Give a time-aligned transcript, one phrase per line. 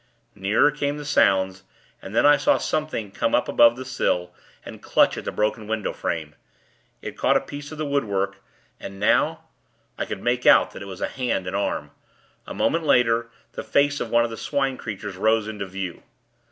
[0.33, 1.61] Nearer came the sounds,
[2.01, 4.33] and then I saw something come up above the sill,
[4.65, 6.33] and clutch at the broken window frame.
[7.03, 8.37] It caught a piece of the woodwork;
[8.79, 9.43] and, now,
[9.99, 11.91] I could make out that it was a hand and arm.
[12.47, 16.01] A moment later, the face of one of the Swine creatures rose into view.